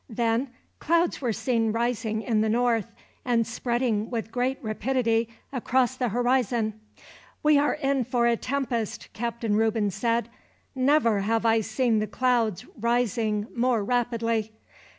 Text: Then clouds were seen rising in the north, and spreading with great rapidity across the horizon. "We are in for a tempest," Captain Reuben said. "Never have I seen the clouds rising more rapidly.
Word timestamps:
Then 0.09 0.49
clouds 0.79 1.21
were 1.21 1.31
seen 1.31 1.71
rising 1.71 2.23
in 2.23 2.41
the 2.41 2.49
north, 2.49 2.87
and 3.23 3.45
spreading 3.45 4.09
with 4.09 4.31
great 4.31 4.57
rapidity 4.63 5.29
across 5.53 5.95
the 5.95 6.09
horizon. 6.09 6.81
"We 7.43 7.59
are 7.59 7.75
in 7.75 8.03
for 8.05 8.25
a 8.25 8.35
tempest," 8.35 9.09
Captain 9.13 9.55
Reuben 9.55 9.91
said. 9.91 10.27
"Never 10.73 11.19
have 11.19 11.45
I 11.45 11.61
seen 11.61 11.99
the 11.99 12.07
clouds 12.07 12.65
rising 12.79 13.45
more 13.55 13.83
rapidly. 13.83 14.53